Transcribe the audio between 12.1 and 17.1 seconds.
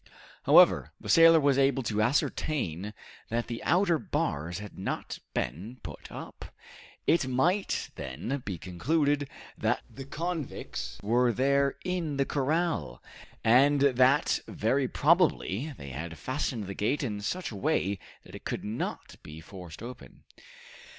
the corral, and that very probably they had fastened the gate